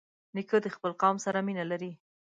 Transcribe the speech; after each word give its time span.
نیکه 0.35 0.57
د 0.63 0.67
خپل 0.75 0.91
قوم 1.01 1.15
سره 1.25 1.39
مینه 1.47 1.63
لري. 1.71 1.91